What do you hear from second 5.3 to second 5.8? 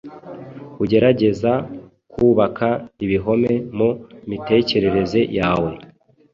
yawe.